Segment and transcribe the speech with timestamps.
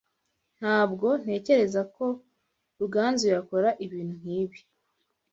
[0.59, 2.05] Ntabwo ntekereza ko
[2.79, 4.59] Ruganzu yakora ibintu nkibi.